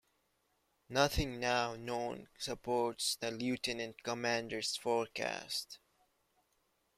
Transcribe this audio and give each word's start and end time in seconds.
Nothing 0.89 1.39
now 1.39 1.75
known 1.75 2.27
supports 2.35 3.17
the 3.17 3.29
Lieutenant 3.29 4.01
Commander's 4.01 4.75
forecast. 4.75 5.77